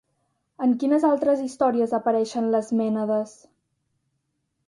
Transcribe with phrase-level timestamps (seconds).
[0.67, 3.37] En quines altres històries apareixen les mènades?